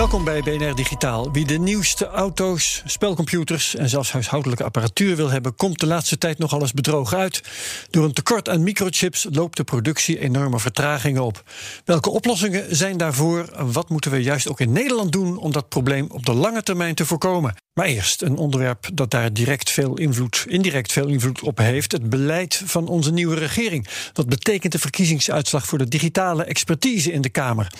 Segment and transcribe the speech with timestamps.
[0.00, 1.32] Welkom bij BNR Digitaal.
[1.32, 6.38] Wie de nieuwste auto's, spelcomputers en zelfs huishoudelijke apparatuur wil hebben, komt de laatste tijd
[6.38, 7.42] nogal eens bedrogen uit.
[7.90, 11.42] Door een tekort aan microchips loopt de productie enorme vertragingen op.
[11.84, 13.48] Welke oplossingen zijn daarvoor?
[13.72, 16.94] Wat moeten we juist ook in Nederland doen om dat probleem op de lange termijn
[16.94, 17.54] te voorkomen?
[17.80, 22.10] Maar eerst een onderwerp dat daar direct veel invloed, indirect veel invloed op heeft: het
[22.10, 23.86] beleid van onze nieuwe regering.
[24.12, 27.72] Wat betekent de verkiezingsuitslag voor de digitale expertise in de Kamer?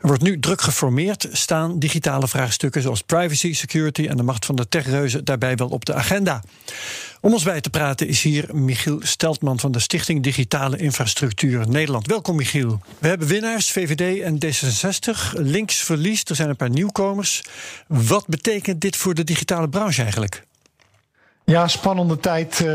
[0.00, 1.28] Er wordt nu druk geformeerd.
[1.32, 5.84] Staan digitale vraagstukken zoals privacy, security en de macht van de techreuzen daarbij wel op
[5.84, 6.42] de agenda?
[7.22, 12.06] Om ons bij te praten is hier Michiel Steltman van de Stichting Digitale Infrastructuur Nederland.
[12.06, 12.80] Welkom Michiel.
[12.98, 15.32] We hebben winnaars, VVD en D66.
[15.32, 17.42] Links verliest, er zijn een paar nieuwkomers.
[17.86, 20.46] Wat betekent dit voor de digitale branche eigenlijk?
[21.44, 22.68] Ja, spannende tijd, uh,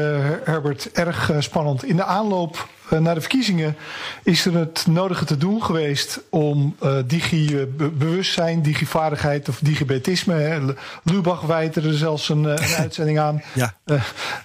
[0.43, 0.91] Herbert.
[0.91, 1.83] Erg uh, spannend.
[1.83, 3.77] In de aanloop uh, naar de verkiezingen
[4.23, 10.75] is er het nodige te doen geweest om digi-bewustzijn, digivaardigheid of digibetisme.
[11.03, 13.43] Lubach wijt er zelfs een, een uitzending aan.
[13.53, 13.75] Ja.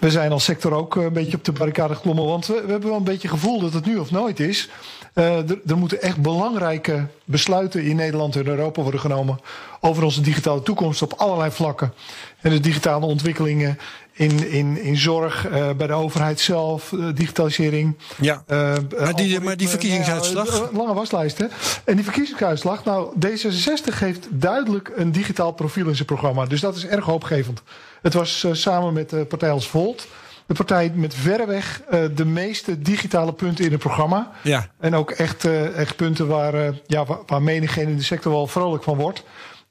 [0.00, 2.88] we zijn als sector ook een beetje op de barricade geklommen, want we, we hebben
[2.88, 4.68] wel een beetje het gevoel dat het nu of nooit is.
[5.14, 9.40] Uh, er, moeten echt belangrijke besluiten in Nederland en Europa worden genomen
[9.80, 11.92] over onze digitale toekomst op allerlei vlakken.
[12.40, 13.78] En de digitale ontwikkelingen
[14.12, 17.96] in, in, in zorg, uh, bij de overheid zelf, uh, digitalisering.
[18.20, 20.72] Ja, maar, die, maar die verkiezingsuitslag?
[20.72, 21.46] lange waslijst, hè?
[21.84, 26.46] En die verkiezingsuitslag, nou, D66 heeft duidelijk een digitaal profiel in zijn programma.
[26.46, 27.62] Dus dat is erg hoopgevend.
[28.02, 30.06] Het was samen met de partij als Volt
[30.50, 34.30] de partij met verreweg uh, de meeste digitale punten in het programma.
[34.42, 34.70] Ja.
[34.80, 38.46] En ook echt, uh, echt punten waar, uh, ja, waar, menigeen in de sector wel
[38.46, 39.22] vrolijk van wordt.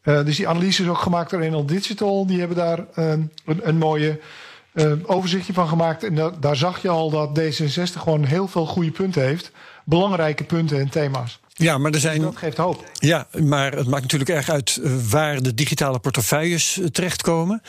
[0.04, 2.26] dus die analyse is ook gemaakt door Enel Digital.
[2.26, 4.20] Die hebben daar een, een mooie
[5.04, 6.04] overzichtje van gemaakt.
[6.04, 9.52] En da daar zag je al dat D66 gewoon heel veel goede punten heeft.
[9.86, 11.40] Belangrijke punten en thema's.
[11.54, 12.22] Ja, maar er zijn.
[12.22, 12.84] Dat geeft hoop.
[12.94, 14.80] Ja, maar het maakt natuurlijk erg uit
[15.10, 17.62] waar de digitale portefeuilles terechtkomen.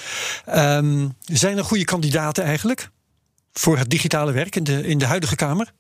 [0.48, 2.90] Um, zijn er goede kandidaten eigenlijk?
[3.52, 5.72] Voor het digitale werk in de, in de huidige Kamer?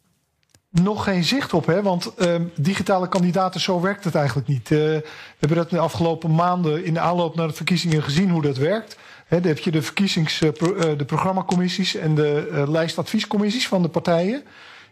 [0.70, 1.82] Nog geen zicht op, hè?
[1.82, 4.70] want uh, digitale kandidaten, zo werkt het eigenlijk niet.
[4.70, 5.02] Uh, we
[5.38, 8.96] hebben dat de afgelopen maanden in de aanloop naar de verkiezingen gezien hoe dat werkt.
[9.26, 13.88] He, dan heb je de verkiezings, uh, pro, de programmacommissies en de lijstadviescommissies van de
[13.88, 14.42] partijen.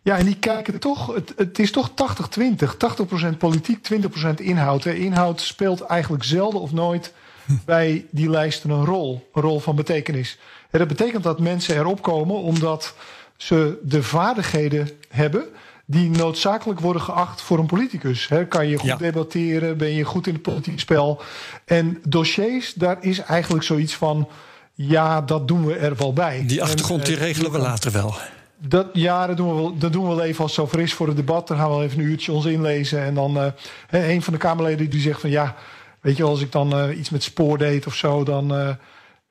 [0.03, 2.43] Ja, en die kijken toch, het, het is toch 80-20.
[2.43, 4.85] 80%, 80% politiek, 20% inhoud.
[4.85, 4.93] Hè.
[4.93, 7.13] Inhoud speelt eigenlijk zelden of nooit
[7.65, 9.29] bij die lijsten een rol.
[9.35, 10.39] Een rol van betekenis.
[10.71, 12.95] En dat betekent dat mensen erop komen omdat
[13.37, 15.45] ze de vaardigheden hebben
[15.91, 18.29] die noodzakelijk worden geacht voor een politicus.
[18.29, 18.97] He, kan je goed ja.
[18.97, 21.21] debatteren, ben je goed in het politieke spel.
[21.65, 24.29] En dossiers, daar is eigenlijk zoiets van...
[24.75, 26.45] ja, dat doen we er wel bij.
[26.47, 28.15] Die achtergrond, die regelen we later wel.
[28.59, 30.95] Dat, ja, dat doen, we wel, dat doen we wel even als het zover is
[30.95, 31.49] voor het debat.
[31.49, 33.03] Dan gaan we wel even een uurtje ons inlezen.
[33.03, 33.47] En dan uh,
[33.91, 35.31] een van de Kamerleden die zegt van...
[35.31, 35.55] ja,
[36.01, 38.25] weet je, als ik dan uh, iets met spoor deed of zo...
[38.25, 38.55] dan...
[38.55, 38.69] Uh,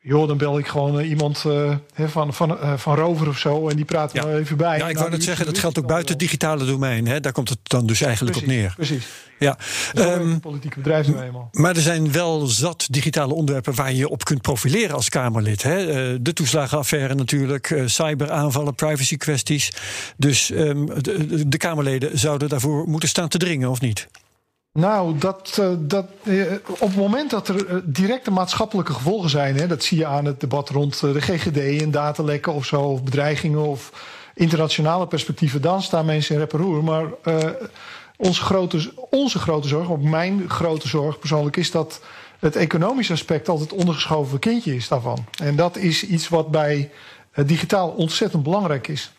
[0.08, 3.68] joh, dan bel ik gewoon uh, iemand uh, van, van, uh, van Rover of zo
[3.68, 4.28] en die praat ja.
[4.28, 4.68] even bij.
[4.68, 7.08] Ja, ik nou, wou net zeggen, dat geldt ook buiten het digitale domein.
[7.08, 7.20] Hè?
[7.20, 8.74] Daar komt het dan dus eigenlijk precies, op neer.
[8.76, 9.08] Precies.
[9.40, 9.58] Ja.
[9.96, 11.50] Um, politieke bedrijven nou eenmaal.
[11.52, 15.64] Maar er zijn wel zat digitale onderwerpen waar je je op kunt profileren als Kamerlid.
[15.64, 16.22] Hè?
[16.22, 19.74] De toeslagenaffaire natuurlijk, cyberaanvallen, privacy kwesties.
[20.18, 24.08] Dus um, de, de Kamerleden zouden daarvoor moeten staan te dringen, of niet?
[24.78, 29.56] Nou, dat, uh, dat, uh, op het moment dat er uh, directe maatschappelijke gevolgen zijn,
[29.56, 33.04] hè, dat zie je aan het debat rond de GGD en datalekken of zo, of
[33.04, 33.92] bedreigingen of
[34.34, 36.84] internationale perspectieven, dan staan mensen in rep en roer.
[36.84, 37.06] Maar
[38.18, 42.02] onze, grote, onze grote zorg, of mijn grote zorg persoonlijk, is dat
[42.40, 45.26] het economische aspect altijd ondergeschoven kindje is daarvan.
[45.42, 46.92] En dat is iets wat bij
[47.46, 49.12] digitaal ontzettend belangrijk is.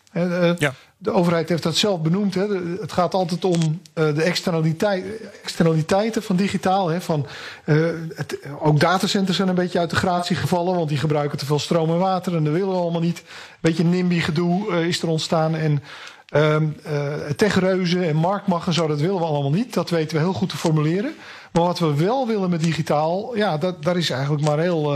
[0.57, 0.73] Ja.
[0.97, 2.35] De overheid heeft dat zelf benoemd.
[2.35, 2.47] Hè.
[2.81, 5.05] Het gaat altijd om uh, de externaliteit,
[5.43, 6.87] externaliteiten van digitaal.
[6.87, 7.01] Hè.
[7.01, 7.25] Van,
[7.65, 11.45] uh, het, ook datacenters zijn een beetje uit de gratie gevallen, want die gebruiken te
[11.45, 13.17] veel stroom en water en dat willen we allemaal niet.
[13.17, 13.25] Een
[13.61, 15.55] beetje NIMBY-gedoe uh, is er ontstaan.
[15.55, 15.83] En
[16.35, 19.73] Um, uh, techreuzen en marktmacht en zo, dat willen we allemaal niet.
[19.73, 21.15] Dat weten we heel goed te formuleren.
[21.51, 24.95] Maar wat we wel willen met digitaal, ja, dat, daar is eigenlijk maar heel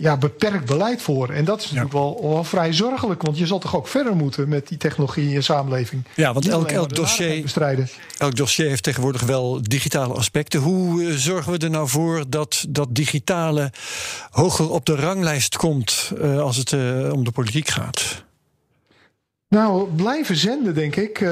[0.00, 1.28] ja, beperkt beleid voor.
[1.28, 4.48] En dat is natuurlijk wel, wel, vrij zorgelijk, want je zal toch ook verder moeten
[4.48, 6.04] met die technologie in je samenleving.
[6.14, 7.88] Ja, want elk, elk, dossier, bestrijden.
[8.18, 10.60] elk dossier heeft tegenwoordig wel digitale aspecten.
[10.60, 13.72] Hoe uh, zorgen we er nou voor dat dat digitale
[14.30, 18.24] hoger op de ranglijst komt uh, als het uh, om de politiek gaat?
[19.48, 21.30] Nou, blijven zenden, denk ik,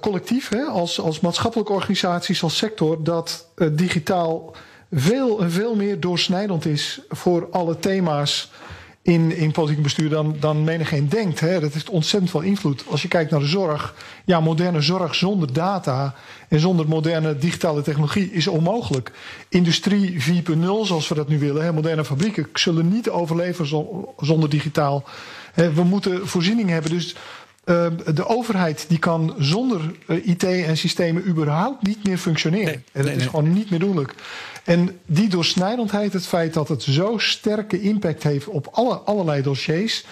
[0.00, 4.54] collectief, hè, als, als maatschappelijke organisaties, als sector, dat digitaal
[4.92, 8.50] veel veel meer doorsnijdend is voor alle thema's
[9.02, 11.40] in, in politiek bestuur dan, dan menigeen denkt.
[11.40, 11.60] Hè.
[11.60, 12.84] Dat heeft ontzettend veel invloed.
[12.88, 13.94] Als je kijkt naar de zorg,
[14.24, 16.14] ja, moderne zorg zonder data
[16.48, 19.12] en zonder moderne digitale technologie is onmogelijk.
[19.48, 23.66] Industrie 4.0, zoals we dat nu willen, hè, moderne fabrieken zullen niet overleven
[24.16, 25.04] zonder digitaal.
[25.54, 26.90] We moeten voorziening hebben.
[26.90, 27.16] Dus
[27.64, 32.64] uh, de overheid die kan zonder uh, IT en systemen überhaupt niet meer functioneren.
[32.66, 33.28] Nee, en dat nee, is nee.
[33.28, 34.14] gewoon niet meer doenlijk.
[34.64, 40.04] En die doorsnijdendheid, het feit dat het zo sterke impact heeft op alle, allerlei dossiers.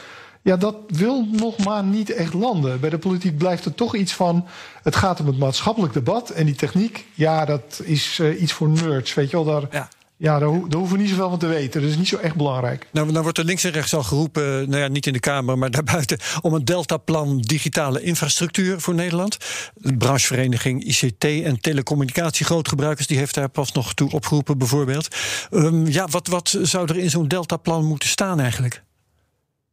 [0.42, 2.80] Ja, dat wil nog maar niet echt landen.
[2.80, 4.46] Bij de politiek blijft er toch iets van.
[4.82, 6.30] Het gaat om het maatschappelijk debat.
[6.30, 9.14] En die techniek, ja, dat is uh, iets voor nerds.
[9.14, 9.68] Weet je wel, daar.
[9.70, 9.88] Ja.
[10.20, 11.80] Ja, daar, ho daar, hoeven we niet zoveel van te weten.
[11.80, 12.86] Dat is niet zo echt belangrijk.
[12.92, 15.58] Nou, dan wordt er links en rechts al geroepen, nou ja, niet in de Kamer,
[15.58, 19.36] maar daarbuiten, om een deltaplan digitale infrastructuur voor Nederland.
[19.74, 25.08] De branchevereniging ICT en telecommunicatie grootgebruikers, die heeft daar pas nog toe opgeroepen, bijvoorbeeld.
[25.50, 28.82] Um, ja, wat, wat zou er in zo'n deltaplan moeten staan eigenlijk?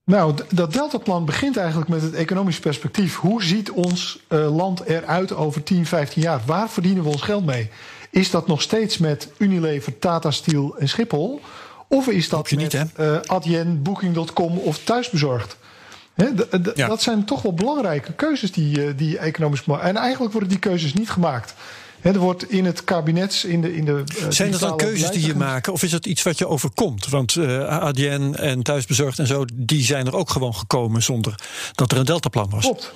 [0.04, 3.16] Nou, dat deltaplan begint eigenlijk met het economisch perspectief.
[3.16, 6.42] Hoe ziet ons uh, land eruit over 10, 15 jaar?
[6.46, 7.70] Waar verdienen we ons geld mee?
[8.10, 11.42] Is dat nog steeds met Unilever, Tata Steel en Schiphol?
[11.88, 15.58] Of is dat met niet, uh, Adyen, Booking.com of thuisbezorgd?
[16.14, 16.28] He,
[16.76, 16.88] ja.
[16.88, 19.64] Dat zijn toch wel belangrijke keuzes die, uh, die economisch...
[19.82, 21.54] En eigenlijk worden die keuzes niet gemaakt.
[22.00, 23.44] He, er wordt in het kabinet...
[23.48, 25.68] In de, in de, uh, zijn dat dan keuzes die je maakt?
[25.68, 27.10] Of is dat iets wat je overkomt?
[27.10, 29.46] Want uh, ADN en thuisbezorgd en zo...
[29.54, 31.36] die zijn er ook gewoon gekomen zonder
[31.74, 32.64] dat er een deltaplan was.
[32.64, 32.94] Klopt.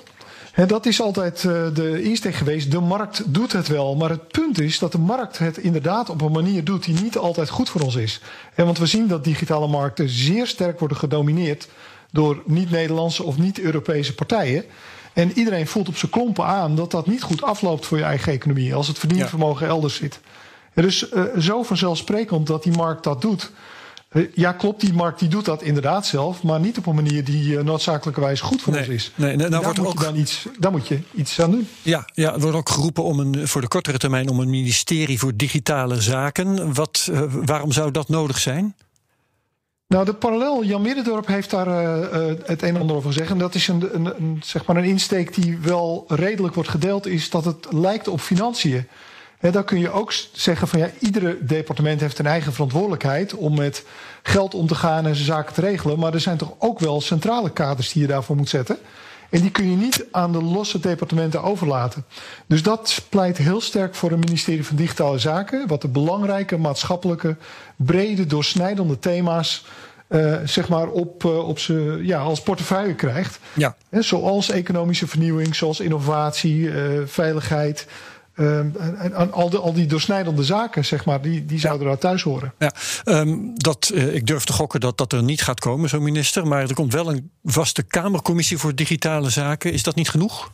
[0.52, 2.70] En dat is altijd uh, de insteek geweest.
[2.70, 3.96] De markt doet het wel.
[3.96, 7.18] Maar het punt is dat de markt het inderdaad op een manier doet die niet
[7.18, 8.20] altijd goed voor ons is.
[8.54, 11.68] En want we zien dat digitale markten zeer sterk worden gedomineerd
[12.10, 14.64] door niet-Nederlandse of niet-Europese partijen.
[15.12, 18.32] En iedereen voelt op zijn klompen aan dat dat niet goed afloopt voor je eigen
[18.32, 19.72] economie als het verdienvermogen ja.
[19.72, 20.20] elders zit.
[20.74, 23.50] Er is uh, zo vanzelfsprekend dat die markt dat doet.
[24.34, 27.52] Ja, klopt, die markt die doet dat inderdaad zelf, maar niet op een manier die
[27.52, 29.12] uh, noodzakelijkerwijs goed voor nee, ons is.
[29.14, 30.00] Nee, nee, nou daar, moet ook...
[30.00, 31.68] dan iets, daar moet je iets aan doen.
[31.82, 35.18] Ja, ja, er wordt ook geroepen om een, voor de kortere termijn om een ministerie
[35.18, 36.74] voor digitale zaken.
[36.74, 38.74] Wat, uh, waarom zou dat nodig zijn?
[39.86, 43.30] Nou, de parallel, Jan Middendorp heeft daar uh, het een en ander over gezegd.
[43.30, 47.06] En dat is een, een, een, zeg maar een insteek die wel redelijk wordt gedeeld,
[47.06, 48.88] is dat het lijkt op financiën.
[49.42, 53.56] He, dan kun je ook zeggen van ja, iedere departement heeft een eigen verantwoordelijkheid om
[53.56, 53.84] met
[54.22, 55.98] geld om te gaan en zijn zaken te regelen.
[55.98, 58.78] Maar er zijn toch ook wel centrale kaders die je daarvoor moet zetten.
[59.30, 62.04] En die kun je niet aan de losse departementen overlaten.
[62.46, 65.66] Dus dat pleit heel sterk voor een ministerie van Digitale Zaken.
[65.66, 67.36] Wat de belangrijke maatschappelijke,
[67.76, 69.64] brede, doorsnijdende thema's.
[70.08, 73.38] Uh, zeg maar op, uh, op ze, ja, als portefeuille krijgt.
[73.52, 73.76] Ja.
[73.88, 76.74] He, zoals economische vernieuwing, zoals innovatie, uh,
[77.04, 77.86] veiligheid.
[78.36, 81.92] Um, en, en al, de, al, die doorsnijdende zaken, zeg maar, die, die zouden ja.
[81.92, 82.52] er thuis horen.
[82.58, 82.72] Ja,
[83.04, 86.46] um, dat, uh, ik durf te gokken dat dat er niet gaat komen, zo'n minister.
[86.46, 89.72] Maar er komt wel een vaste Kamercommissie voor digitale zaken.
[89.72, 90.50] Is dat niet genoeg?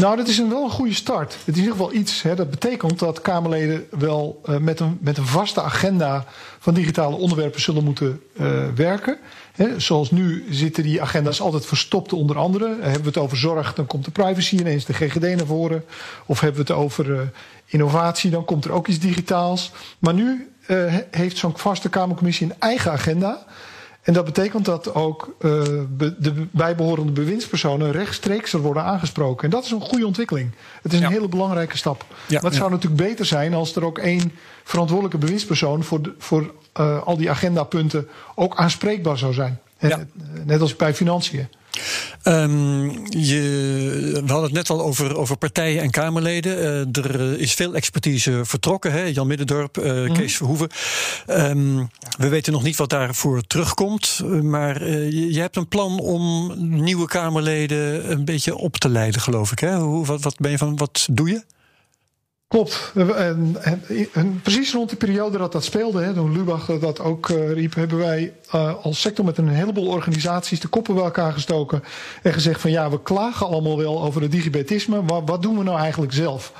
[0.00, 1.32] Nou, dat is een, wel een goede start.
[1.32, 2.22] Het is in ieder geval iets.
[2.22, 6.24] Hè, dat betekent dat Kamerleden wel uh, met, een, met een vaste agenda
[6.58, 9.18] van digitale onderwerpen zullen moeten uh, werken.
[9.76, 12.76] Zoals nu zitten die agenda's altijd verstopt onder andere.
[12.80, 15.84] Hebben we het over zorg, dan komt de privacy ineens de GGD naar voren.
[16.26, 17.32] Of hebben we het over
[17.66, 19.72] innovatie, dan komt er ook iets digitaals.
[19.98, 20.50] Maar nu
[21.10, 23.46] heeft zo'n vaste Kamercommissie een eigen agenda.
[24.06, 25.62] En dat betekent dat ook uh,
[26.18, 29.44] de bijbehorende bewindspersonen rechtstreeks er worden aangesproken.
[29.44, 30.50] En dat is een goede ontwikkeling.
[30.82, 32.04] Het is een hele belangrijke stap.
[32.26, 34.32] Ja, maar het zou natuurlijk beter zijn als er ook één
[34.64, 39.60] verantwoordelijke bewindspersoon voor, de, voor uh, al die agendapunten ook aanspreekbaar zou zijn.
[40.44, 41.48] Net als bij financiën.
[42.24, 43.40] Um, je,
[44.12, 46.58] we hadden het net al over, over partijen en Kamerleden.
[46.58, 48.92] Uh, er is veel expertise vertrokken.
[48.92, 49.02] Hè?
[49.02, 50.12] Jan Middendorp, uh, mm.
[50.12, 50.68] Kees Verhoeven.
[51.26, 54.22] Um, we weten nog niet wat daarvoor terugkomt.
[54.42, 59.20] Maar uh, je, je, hebt een plan om nieuwe Kamerleden een beetje op te leiden,
[59.20, 59.58] geloof ik.
[59.58, 59.76] Hè?
[59.76, 61.42] Hoe, wat, wat, ben je van, wat doe je?
[62.48, 62.92] Klopt.
[62.94, 63.56] En,
[64.12, 67.74] en, precies rond die periode dat dat speelde, hè, toen Lubach dat ook uh, riep,
[67.74, 71.82] hebben wij uh, als sector met een heleboel organisaties de koppen bij elkaar gestoken
[72.22, 75.64] en gezegd van ja, we klagen allemaal wel over het digibetisme, maar wat doen we
[75.64, 76.52] nou eigenlijk zelf?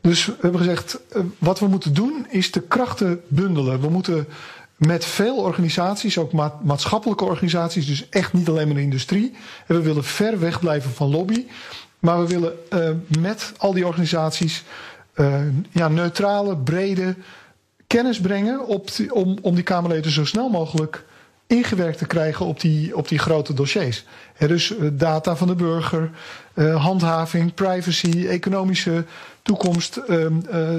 [0.00, 3.80] Dus we hebben gezegd, uh, wat we moeten doen is de krachten bundelen.
[3.80, 4.28] We moeten
[4.76, 9.32] met veel organisaties, ook ma maatschappelijke organisaties, dus echt niet alleen maar de industrie.
[9.66, 11.46] En we willen ver weg blijven van lobby.
[11.98, 12.52] Maar we willen
[13.18, 14.64] met al die organisaties
[15.70, 17.14] ja, neutrale, brede
[17.86, 21.04] kennis brengen op om, om die Kamerleden zo snel mogelijk
[21.46, 24.04] ingewerkt te krijgen op die, op die grote dossiers.
[24.34, 26.10] He, dus uh, data van de burger,
[26.54, 29.04] uh, handhaving, privacy, economische
[29.42, 30.00] toekomst,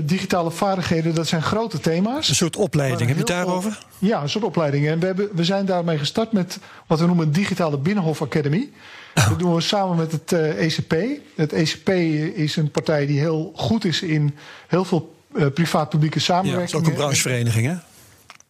[0.04, 2.30] digitale vaardigheden, dat zijn grote thema's.
[2.30, 3.80] Een soort opleiding, heb je het daarover?
[3.98, 4.88] Ja, een soort opleiding.
[4.88, 8.70] En we, hebben, we zijn daarmee gestart met wat we noemen Digitale Binnenhof Academy.
[9.14, 10.96] Dat doen we samen met het ECP.
[11.36, 11.90] Het ECP
[12.38, 14.36] is een partij die heel goed is in
[14.68, 15.16] heel veel
[15.54, 16.72] privaat-publieke samenwerking.
[16.72, 17.76] Ja, het is ook een branchevereniging, hè?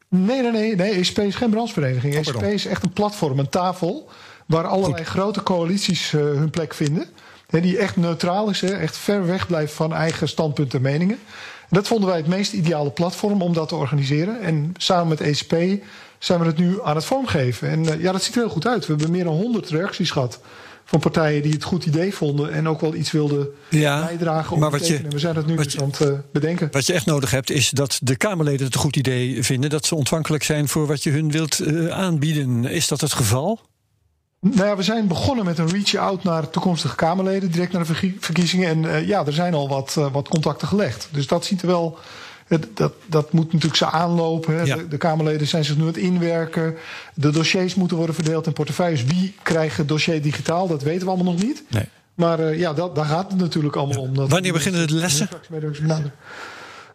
[0.09, 0.75] Nee, nee, nee.
[0.75, 2.13] nee ECP is geen branchevereniging.
[2.13, 4.09] Oh, ECP is echt een platform, een tafel...
[4.45, 5.13] waar allerlei goed.
[5.13, 7.05] grote coalities uh, hun plek vinden.
[7.47, 11.19] Hè, die echt neutraal is, hè, echt ver weg blijft van eigen standpunten en meningen.
[11.59, 14.41] En dat vonden wij het meest ideale platform om dat te organiseren.
[14.41, 15.83] En samen met ECP
[16.19, 17.69] zijn we het nu aan het vormgeven.
[17.69, 18.85] En uh, ja, dat ziet er heel goed uit.
[18.85, 20.39] We hebben meer dan 100 reacties gehad
[20.87, 24.53] van partijen die het goed idee vonden en ook wel iets wilden ja, bijdragen.
[24.53, 26.67] Om maar wat je, we zijn het nu dus je, aan het uh, bedenken.
[26.71, 29.85] Wat je echt nodig hebt, is dat de Kamerleden het een goed idee vinden, dat
[29.85, 32.65] ze ontvankelijk zijn voor wat je hun wilt uh, aanbieden.
[32.65, 33.59] Is dat het geval?
[34.39, 38.67] Nou ja, we zijn begonnen met een reach-out naar toekomstige Kamerleden, direct naar de verkiezingen.
[38.69, 41.07] En uh, ja, er zijn al wat, wat contacten gelegd.
[41.11, 41.97] Dus dat ziet er wel
[42.73, 44.65] dat, dat moet natuurlijk ze aanlopen.
[44.65, 44.75] Ja.
[44.75, 46.75] De, de, Kamerleden zijn zich nu aan het inwerken.
[47.13, 49.03] De dossiers moeten worden verdeeld in portefeuilles.
[49.03, 50.67] Wie krijgt het dossier digitaal?
[50.67, 51.63] Dat weten we allemaal nog niet.
[51.69, 51.85] Nee.
[52.13, 54.09] Maar uh, ja, dat, daar gaat het natuurlijk allemaal ja.
[54.09, 54.15] om.
[54.15, 55.29] Dat Wanneer beginnen de lessen?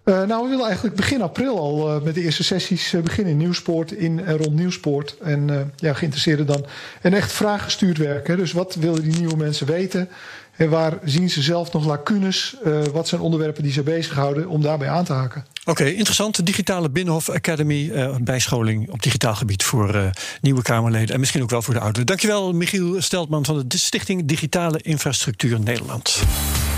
[0.04, 3.32] Uh, nou, we willen eigenlijk begin april al uh, met de eerste sessies uh, beginnen
[3.32, 5.16] in Nieuwspoort, in en rond Nieuwspoort.
[5.18, 6.66] En ja, geïnteresseerden dan.
[7.00, 8.36] En echt vraaggestuurd werken.
[8.36, 10.08] Dus wat willen die nieuwe mensen weten?
[10.56, 12.56] En waar zien ze zelf nog lacunes?
[12.92, 15.44] wat zijn onderwerpen die ze bezighouden om daarbij aan te haken?
[15.64, 16.46] Oké, okay, interessant.
[16.46, 20.06] Digitale Binnenhof Academy, uh, bijscholing op digitaal gebied voor uh,
[20.40, 22.06] nieuwe Kamerleden en misschien ook wel voor de ouderen.
[22.06, 26.22] Dankjewel, Michiel Steltman van de Stichting Digitale Infrastructuur Nederland.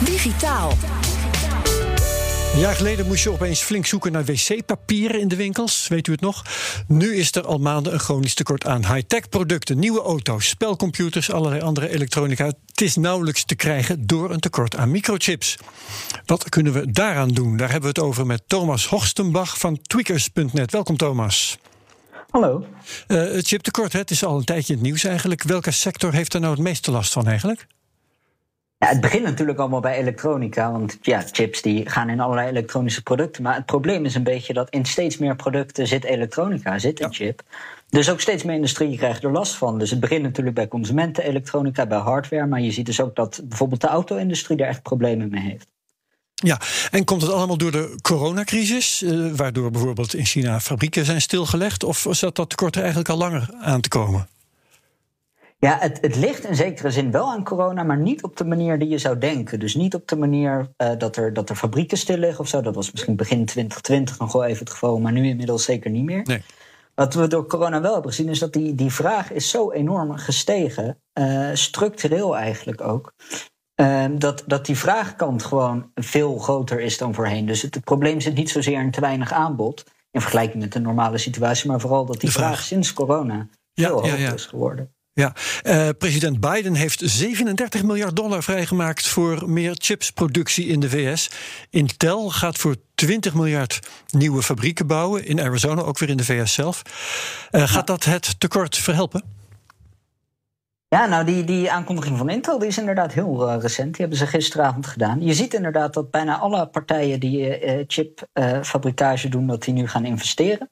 [0.04, 0.72] Digitaal.
[2.54, 5.88] Een jaar geleden moest je opeens flink zoeken naar wc-papieren in de winkels.
[5.88, 6.42] Weet u het nog?
[6.86, 9.78] Nu is er al maanden een chronisch tekort aan high-tech producten.
[9.78, 12.44] Nieuwe auto's, spelcomputers, allerlei andere elektronica.
[12.44, 15.56] Het is nauwelijks te krijgen door een tekort aan microchips.
[16.26, 17.56] Wat kunnen we daaraan doen?
[17.56, 20.72] Daar hebben we het over met Thomas Horstenbach van tweakers.net.
[20.72, 21.58] Welkom Thomas.
[22.30, 22.66] Hallo.
[23.08, 25.42] Uh, het chiptekort, het is al een tijdje in het nieuws eigenlijk.
[25.42, 27.66] Welke sector heeft er nou het meeste last van eigenlijk?
[28.84, 33.02] Ja, het begint natuurlijk allemaal bij elektronica, want ja, chips die gaan in allerlei elektronische
[33.02, 33.42] producten.
[33.42, 37.06] Maar het probleem is een beetje dat in steeds meer producten zit elektronica, zit een
[37.10, 37.14] ja.
[37.14, 37.42] chip.
[37.88, 39.78] Dus ook steeds meer industrie krijgt er last van.
[39.78, 42.46] Dus het begint natuurlijk bij consumentenelektronica, bij hardware.
[42.46, 45.66] Maar je ziet dus ook dat bijvoorbeeld de auto-industrie daar echt problemen mee heeft.
[46.34, 46.60] Ja,
[46.90, 51.84] en komt het allemaal door de coronacrisis, uh, waardoor bijvoorbeeld in China fabrieken zijn stilgelegd?
[51.84, 54.28] Of zat dat tekort er eigenlijk al langer aan te komen?
[55.64, 58.78] Ja, het, het ligt in zekere zin wel aan corona, maar niet op de manier
[58.78, 59.60] die je zou denken.
[59.60, 62.60] Dus niet op de manier uh, dat, er, dat er fabrieken stil liggen of zo.
[62.60, 66.04] Dat was misschien begin 2020 nog wel even het geval, maar nu inmiddels zeker niet
[66.04, 66.22] meer.
[66.24, 66.42] Nee.
[66.94, 70.16] Wat we door corona wel hebben gezien, is dat die, die vraag is zo enorm
[70.16, 73.12] gestegen, uh, structureel eigenlijk ook.
[73.80, 77.46] Uh, dat, dat die vraagkant gewoon veel groter is dan voorheen.
[77.46, 80.80] Dus het, het, probleem zit niet zozeer in te weinig aanbod in vergelijking met de
[80.80, 82.46] normale situatie, maar vooral dat die vraag.
[82.46, 82.62] vraag.
[82.62, 84.32] sinds corona ja, veel ja, ja.
[84.32, 84.93] is geworden.
[85.16, 85.32] Ja,
[85.64, 91.30] uh, president Biden heeft 37 miljard dollar vrijgemaakt voor meer chipsproductie in de VS.
[91.70, 93.78] Intel gaat voor 20 miljard
[94.10, 96.82] nieuwe fabrieken bouwen in Arizona, ook weer in de VS zelf.
[97.50, 97.66] Ja.
[97.66, 99.22] Gaat dat het tekort verhelpen?
[100.88, 103.90] Ja, nou, die, die aankondiging van Intel die is inderdaad heel uh, recent.
[103.92, 105.20] Die hebben ze gisteravond gedaan.
[105.20, 110.70] Je ziet inderdaad dat bijna alle partijen die chipfabrikage doen, dat die nu gaan investeren.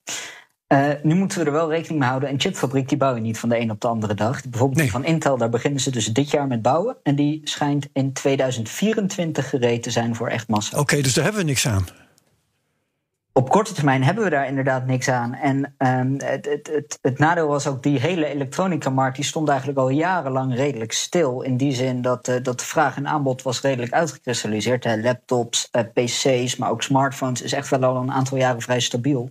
[0.73, 2.31] Uh, nu moeten we er wel rekening mee houden.
[2.31, 4.43] Een chipfabriek die bouw je niet van de een op de andere dag.
[4.43, 4.83] Bijvoorbeeld nee.
[4.83, 6.97] die van Intel, daar beginnen ze dus dit jaar met bouwen.
[7.03, 10.73] En die schijnt in 2024 gereed te zijn voor echt massa.
[10.73, 11.87] Oké, okay, dus daar hebben we niks aan.
[13.33, 15.35] Op korte termijn hebben we daar inderdaad niks aan.
[15.35, 19.17] En um, het, het, het, het, nadeel was ook die hele elektronica-markt...
[19.17, 21.43] die stond eigenlijk al jarenlang redelijk stil.
[21.43, 24.85] In die zin dat, uh, dat de vraag en aanbod was redelijk uitgekristalliseerd.
[24.85, 24.97] Hè.
[24.97, 27.43] Laptops, uh, pc's, maar ook smartphones...
[27.43, 29.31] is echt wel al een aantal jaren vrij stabiel.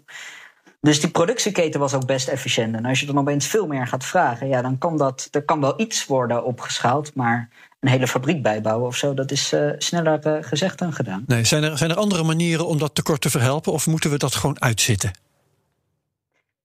[0.82, 2.76] Dus die productieketen was ook best efficiënt.
[2.76, 5.62] En als je dan opeens veel meer gaat vragen, ja, dan kan dat, er kan
[5.62, 10.28] wel iets worden opgeschaald, maar een hele fabriek bijbouwen of zo, dat is uh, sneller
[10.28, 11.24] uh, gezegd dan gedaan.
[11.28, 14.18] Nee, zijn, er, zijn er andere manieren om dat tekort te verhelpen, of moeten we
[14.18, 15.12] dat gewoon uitzitten?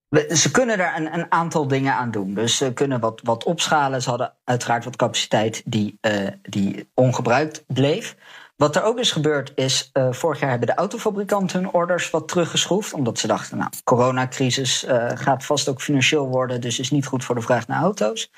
[0.09, 2.35] We, ze kunnen er een, een, aantal dingen aan doen.
[2.35, 4.03] Dus ze kunnen wat, wat opschalen.
[4.03, 8.17] Ze hadden uiteraard wat capaciteit die, uh, die ongebruikt bleef.
[8.57, 12.29] Wat er ook is gebeurd is, uh, vorig jaar hebben de autofabrikanten hun orders wat
[12.29, 12.93] teruggeschroefd.
[12.93, 17.25] Omdat ze dachten, nou, coronacrisis uh, gaat vast ook financieel worden, dus is niet goed
[17.25, 18.31] voor de vraag naar auto's.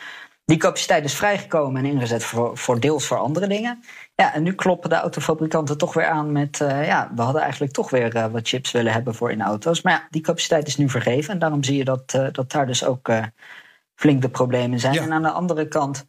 [0.45, 3.85] Die capaciteit is vrijgekomen en ingezet voor, voor deels voor andere dingen.
[4.15, 6.61] Ja, en nu kloppen de autofabrikanten toch weer aan met...
[6.61, 9.83] Uh, ja, we hadden eigenlijk toch weer wat chips willen hebben voor in auto's.
[9.83, 11.33] Maar ja, die capaciteit is nu vergeven.
[11.33, 13.11] En daarom zie je dat, dat daar dus ook
[13.95, 14.95] flink de problemen zijn.
[14.95, 15.03] Ja.
[15.03, 16.07] En aan de andere kant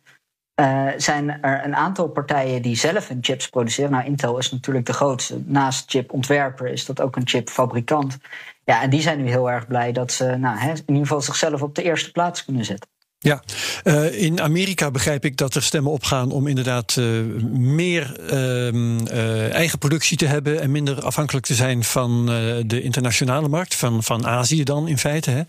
[0.98, 3.92] zijn er een aantal partijen die zelf hun chips produceren.
[3.92, 5.42] Nou, Intel is natuurlijk de grootste.
[5.46, 8.18] Naast chipontwerper is dat ook een chipfabrikant.
[8.64, 11.22] Ja, en die zijn nu heel erg blij dat ze nou, hè, in ieder geval
[11.22, 12.90] zichzelf op de eerste plaats kunnen zetten.
[13.22, 13.44] Ja,
[13.84, 19.80] uh, in Amerika begrijp ik dat er stemmen opgaan om inderdaad uh, meer uh, eigen
[19.80, 22.26] productie te hebben en minder afhankelijk te zijn van
[22.66, 25.46] de internationale markt, van, van Azië dan in feite.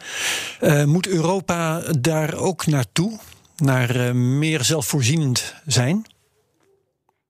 [0.58, 0.86] Hè.
[0.86, 3.18] moet Europa daar ook naartoe,
[3.60, 6.06] naar meer zelfvoorzienend zijn?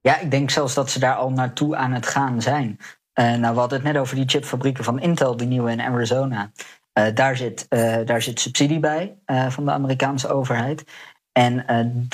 [0.01, 2.79] Ja, ik denk zelfs dat ze daar al naartoe aan het gaan zijn.
[3.13, 6.51] nou, we hadden het net over die chipfabrieken van Intel, die nieuwe in Arizona.
[6.93, 7.65] Uh, daar, zit,
[8.05, 9.15] daar zit subsidie bij
[9.49, 10.83] van de Amerikaanse overheid.
[11.31, 11.65] En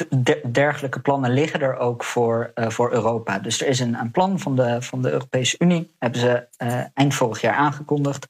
[0.09, 3.39] de, dergelijke plannen liggen er ook voor, voor Europa.
[3.39, 6.47] Dus er is een, een, plan van de, van de Europese Unie, hebben ze
[6.93, 8.27] eind vorig jaar aangekondigd.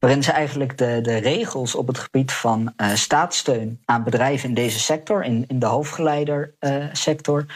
[0.00, 4.78] Waarin ze eigenlijk de, de regels op het gebied van staatssteun aan bedrijven in deze
[4.78, 7.46] sector, in, in de halfgeleidersector,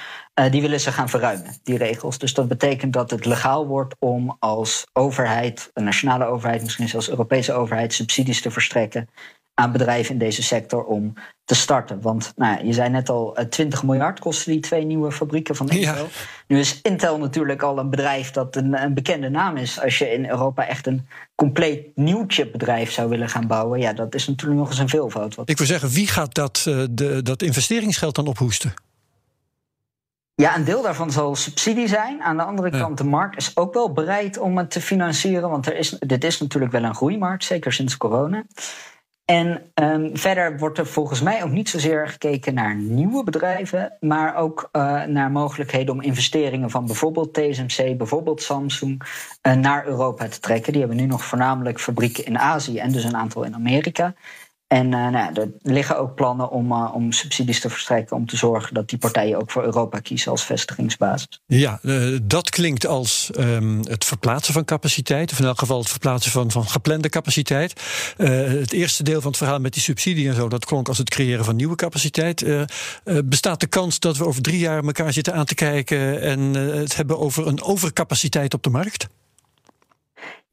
[0.41, 2.19] uh, die willen ze gaan verruimen, die regels.
[2.19, 7.11] Dus dat betekent dat het legaal wordt om als overheid, een nationale overheid, misschien zelfs
[7.11, 9.09] Europese overheid, subsidies te verstrekken
[9.55, 11.13] aan bedrijven in deze sector om
[11.45, 12.01] te starten.
[12.01, 15.95] Want nou, je zei net al, 20 miljard kosten die twee nieuwe fabrieken van Intel.
[15.95, 16.11] Ja.
[16.47, 19.81] Nu is Intel natuurlijk al een bedrijf dat een, een, bekende naam is.
[19.81, 24.15] Als je in Europa echt een compleet nieuw chipbedrijf zou willen gaan bouwen, ja, dat
[24.15, 25.37] is natuurlijk nog eens een veelvoud.
[25.45, 28.75] Ik wil zeggen, wie gaat dat, uh, de, dat investeringsgeld dan ophoesten?
[30.37, 32.23] Ja, een deel daarvan zal subsidie zijn.
[32.23, 32.79] Aan de andere ja.
[32.79, 35.51] kant, de markt is ook wel bereid om het te financieren.
[35.51, 38.45] Want er is, dit is natuurlijk wel een groeimarkt, zeker sinds corona.
[39.25, 44.37] En um, verder wordt er volgens mij ook niet zozeer gekeken naar nieuwe bedrijven, maar
[44.37, 49.03] ook uh, naar mogelijkheden om investeringen van bijvoorbeeld TSMC, bijvoorbeeld Samsung,
[49.43, 50.73] uh, naar Europa te trekken.
[50.73, 54.15] Die hebben nu nog voornamelijk fabrieken in Azië en dus een aantal in Amerika.
[54.67, 58.37] En uh, nou, er liggen ook plannen om, uh, om subsidies te verstrekken om te
[58.37, 61.41] zorgen dat die partijen ook voor Europa kiezen als vestigingsbasis.
[61.47, 65.89] Ja, uh, dat klinkt als um, het verplaatsen van capaciteit, of in elk geval het
[65.89, 67.81] verplaatsen van, van geplande capaciteit.
[68.17, 71.11] het eerste deel van het verhaal met die subsidie en zo, dat klonk als het
[71.11, 72.45] creëren van nieuwe capaciteit.
[73.25, 76.97] bestaat de kans dat we over drie jaar elkaar zitten aan te kijken en het
[76.97, 79.09] hebben over een overcapaciteit op de markt?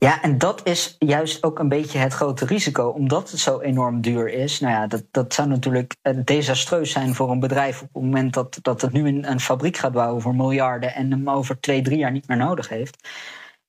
[0.05, 4.01] Ja, en dat is juist ook een beetje het grote risico, omdat het zo enorm
[4.01, 4.59] duur is.
[4.59, 8.59] Nou ja, dat, dat zou natuurlijk desastreus zijn voor een bedrijf op het moment dat,
[8.61, 11.97] dat het nu een, een fabriek gaat bouwen voor miljarden en hem over twee, drie
[11.97, 13.07] jaar niet meer nodig heeft.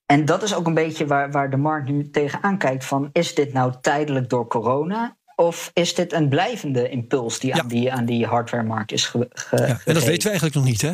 [0.06, 3.34] En dat is ook een beetje waar, waar de markt nu tegenaan kijkt: van is
[3.34, 5.16] dit nou tijdelijk door corona?
[5.36, 7.60] Of is dit een blijvende impuls die, ja.
[7.60, 10.64] aan, die aan die hardwaremarkt is ge, ge ja, En dat weten we eigenlijk nog
[10.64, 10.92] niet, hè?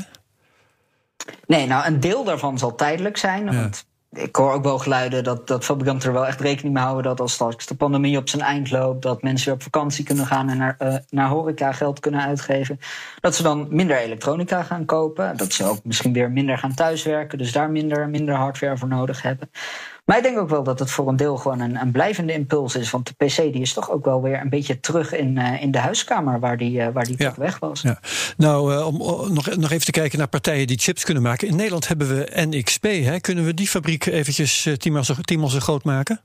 [1.46, 3.44] Nee, nou, een deel daarvan zal tijdelijk zijn.
[3.44, 3.52] Ja.
[3.52, 7.04] Want ik hoor ook wel geluiden dat, dat fabrikanten er wel echt rekening mee houden
[7.04, 10.26] dat als straks de pandemie op zijn eind loopt, dat mensen weer op vakantie kunnen
[10.26, 12.78] gaan en naar, uh, naar horeca geld kunnen uitgeven,
[13.20, 15.36] dat ze dan minder elektronica gaan kopen.
[15.36, 19.22] Dat ze ook misschien weer minder gaan thuiswerken, dus daar minder, minder hardware voor nodig
[19.22, 19.50] hebben.
[20.08, 22.76] Maar ik denk ook wel dat het voor een deel gewoon een, een blijvende impuls
[22.76, 22.90] is.
[22.90, 25.70] Want de PC die is toch ook wel weer een beetje terug in, uh, in
[25.70, 27.34] de huiskamer waar die, uh, waar die ja.
[27.36, 27.82] weg was.
[27.82, 28.00] Ja.
[28.36, 28.96] Nou, uh, om
[29.32, 31.48] nog, nog even te kijken naar partijen die chips kunnen maken.
[31.48, 32.82] In Nederland hebben we NXP.
[32.82, 33.20] Hè?
[33.20, 36.20] Kunnen we die fabriek eventjes tienmaal zo groot maken?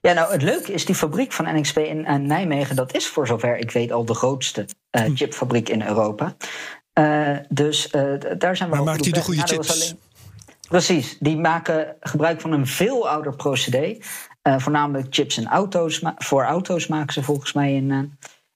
[0.00, 3.58] Ja, nou het leuke is, die fabriek van NXP in, Nijmegen, dat is voor zover
[3.58, 6.34] ik weet al de grootste uh, chipfabriek in Europa.
[7.48, 7.90] Dus
[8.38, 8.76] daar zijn we.
[8.76, 9.94] Maar maakt die de goede chips?
[10.68, 13.96] Precies, die maken gebruik van een veel ouder procedé.
[14.42, 16.02] Uh, voornamelijk chips en auto's.
[16.16, 17.98] Voor auto's maken ze volgens mij in, uh,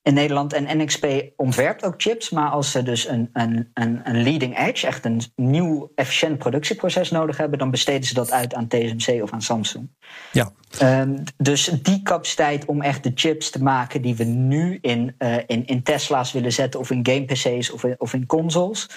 [0.02, 0.52] in Nederland.
[0.52, 4.86] En NXP ontwerpt ook chips, maar als ze dus een, een, een, een leading edge,
[4.86, 9.32] echt een nieuw efficiënt productieproces nodig hebben, dan besteden ze dat uit aan TSMC of
[9.32, 9.88] aan Samsung.
[10.32, 10.52] Ja.
[10.82, 15.36] Um, dus die capaciteit om echt de chips te maken die we nu in, uh,
[15.46, 18.88] in, in Tesla's willen zetten, of in game PC's of in, of in consoles.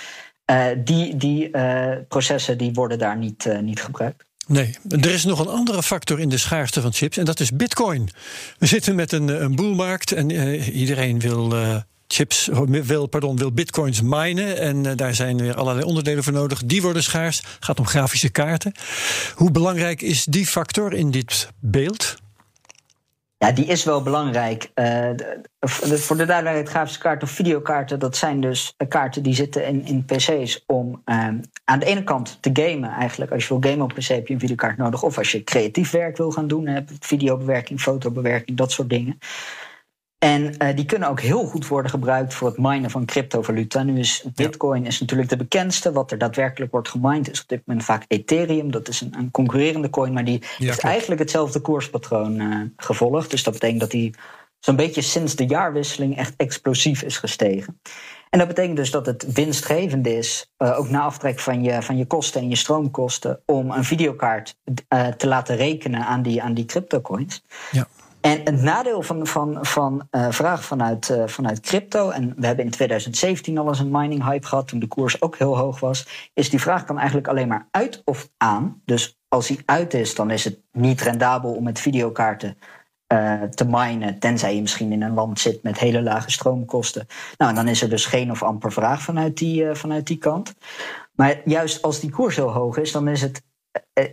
[0.52, 4.24] Uh, die die uh, processen die worden daar niet, uh, niet gebruikt.
[4.48, 7.52] Nee, er is nog een andere factor in de schaarste van chips en dat is
[7.52, 8.10] bitcoin.
[8.58, 10.32] We zitten met een, een boelmarkt en
[10.72, 11.54] iedereen wil
[12.08, 14.58] chips, wil, pardon, wil bitcoins minen.
[14.58, 16.62] En daar zijn weer allerlei onderdelen voor nodig.
[16.66, 17.38] Die worden schaars.
[17.38, 18.72] Het gaat om grafische kaarten.
[19.36, 22.16] Hoe belangrijk is die factor in dit beeld?
[23.42, 24.72] Ja, die is wel belangrijk.
[24.74, 25.42] De,
[25.80, 30.06] voor de duidelijkheid, grafische kaarten of videokaarten, dat zijn dus kaarten die zitten in, in
[30.06, 31.28] PC's om uh,
[31.66, 32.90] aan de ene kant te gamen.
[32.90, 35.04] Eigenlijk, als je wil gamen op PC heb je een videokaart nodig.
[35.04, 39.20] Of als je creatief werk wil gaan doen, heb videobewerking, fotobewerking, dat soort dingen.
[40.24, 43.84] En uh, die kunnen ook heel goed worden gebruikt voor het minen van cryptovaluta.
[43.84, 45.92] Nu is Bitcoin is natuurlijk de bekendste.
[45.92, 48.72] Wat er daadwerkelijk wordt gemined is op dit moment vaak Ethereum.
[48.72, 50.84] Dat is een, een concurrerende coin, maar die ja, heeft klopt.
[50.84, 53.30] eigenlijk hetzelfde koerspatroon uh, gevolgd.
[53.30, 54.16] Dus dat betekent dat die
[54.60, 57.82] zo'n beetje sinds de jaarwisseling echt explosief is gestegen.
[58.30, 61.98] En dat betekent dus dat het winstgevend is, uh, ook na aftrek van je, van
[61.98, 64.58] je kosten en je stroomkosten, om een videokaart
[65.18, 67.44] te laten rekenen aan die, aan die cryptocoins.
[67.72, 67.88] Ja.
[68.22, 72.66] En het nadeel van, van, van uh, vraag vanuit, uh, vanuit crypto, en we hebben
[72.66, 76.30] in 2017 al eens een mining hype gehad toen de koers ook heel hoog was,
[76.34, 78.82] is die vraag kan eigenlijk alleen maar uit of aan.
[78.86, 82.58] Dus als die uit is, dan is het niet rendabel om met videokaarten
[83.14, 87.08] uh, te minen, tenzij je misschien in een land zit met hele lage stroomkosten.
[87.38, 90.54] Nou, dan is er dus geen of amper vraag vanuit die, vanuit die kant.
[91.14, 93.44] Maar juist als die koers heel hoog is, dan is het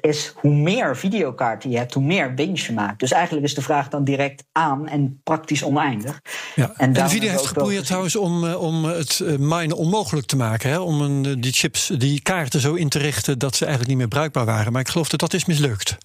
[0.01, 3.01] is hoe meer videokaarten je hebt, hoe meer winst je maakt.
[3.01, 6.21] Dus eigenlijk is de vraag dan direct aan en praktisch oneindig.
[6.55, 6.73] Ja.
[6.77, 10.71] En Nvidia heeft geprobeerd trouwens om, om het minen onmogelijk te maken.
[10.71, 10.79] Hè?
[10.79, 14.19] Om een, die chips, die kaarten zo in te richten dat ze eigenlijk niet meer
[14.19, 14.73] bruikbaar waren.
[14.73, 15.97] Maar ik geloof dat dat is mislukt.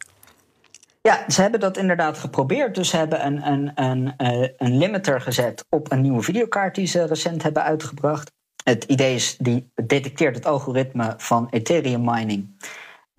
[1.02, 2.76] Ja, ze hebben dat inderdaad geprobeerd.
[2.76, 4.14] Dus ze hebben een, een, een,
[4.58, 8.32] een limiter gezet op een nieuwe videokaart die ze recent hebben uitgebracht.
[8.64, 12.56] Het idee is, die detecteert het algoritme van Ethereum mining.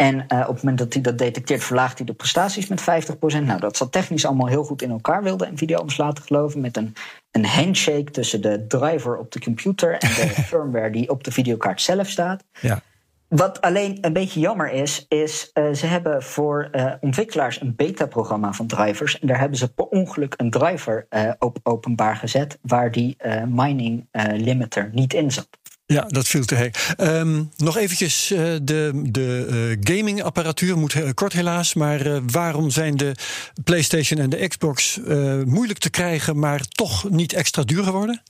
[0.05, 2.85] En uh, op het moment dat hij dat detecteert, verlaagt hij de prestaties met 50%.
[3.21, 6.61] Nou, dat zat technisch allemaal heel goed in elkaar, wilde Nvidia ons laten geloven.
[6.61, 6.95] Met een,
[7.31, 11.81] een handshake tussen de driver op de computer en de firmware die op de videokaart
[11.81, 12.45] zelf staat.
[12.61, 12.81] Ja.
[13.29, 18.53] Wat alleen een beetje jammer is, is uh, ze hebben voor uh, ontwikkelaars een beta-programma
[18.53, 19.19] van drivers.
[19.19, 21.07] En daar hebben ze per ongeluk een driver
[21.39, 25.49] op openbaar gezet waar die mining limiter niet in zat.
[25.87, 26.95] Ja, dat viel te heet.
[27.01, 31.75] Um, nog eventjes uh, de, de uh, gaming-apparatuur, moet heel kort helaas.
[31.75, 33.15] Maar waarom zijn de
[33.65, 35.01] PlayStation en de Xbox
[35.45, 38.23] moeilijk te krijgen, maar toch niet extra duur geworden?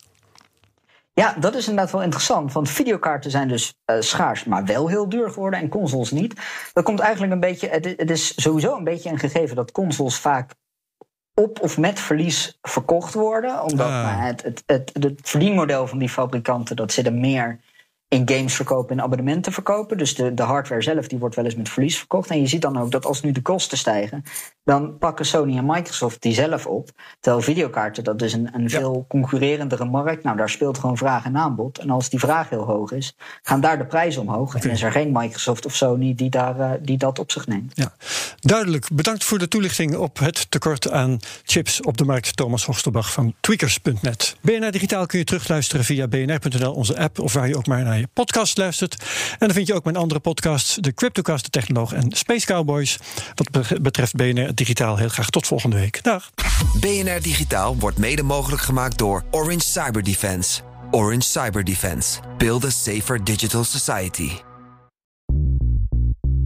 [1.13, 2.53] Ja, dat is inderdaad wel interessant.
[2.53, 6.35] Want videokaarten zijn dus schaars, maar wel heel duur geworden en consoles niet.
[6.73, 7.69] Dat komt eigenlijk een beetje.
[7.97, 10.53] Het is sowieso een beetje een gegeven dat consoles vaak
[11.35, 13.63] op of met verlies verkocht worden.
[13.63, 14.25] Omdat ah.
[14.25, 17.61] het, het, het, het, verdienmodel van die fabrikanten, dat zit er meer
[18.15, 19.99] in games verkopen en abonnementen verkopen.
[19.99, 22.31] Dus de, de hardware zelf die wordt wel eens met verlies verkocht.
[22.31, 24.23] En je ziet dan ook dat als nu de kosten stijgen,
[24.65, 26.91] dan pakken Sony en Microsoft die zelf op.
[27.21, 30.23] Terwijl videokaarten, dat is een, een veel concurrerendere markt.
[30.23, 31.79] Nou, daar speelt gewoon vraag en aanbod.
[31.79, 34.49] En als die vraag heel hoog is, gaan daar de prijzen omhoog.
[34.49, 34.63] Okay.
[34.63, 37.73] En is er geen Microsoft of Sony die, daar, uh, die dat op zich neemt.
[37.75, 37.93] Ja,
[38.41, 38.89] duidelijk.
[38.93, 42.37] Bedankt voor de toelichting op het tekort aan chips op de markt.
[42.37, 44.37] Thomas Hosterbach van tweakers.net.
[44.41, 48.04] BNR Digitaal kun je terugluisteren via bnr.nl, onze app, of waar je ook maar naar
[48.13, 48.97] podcast luistert.
[49.31, 52.99] En dan vind je ook mijn andere podcasts, de Cryptocast, de Technoloog en Space Cowboys.
[53.35, 56.03] Wat betreft BNR Digitaal heel graag tot volgende week.
[56.03, 56.31] Dag.
[56.81, 60.61] BNR Digitaal wordt mede mogelijk gemaakt door Orange Cyber Defense.
[60.91, 62.21] Orange Cyber Defense.
[62.39, 64.31] Build a safer digital society.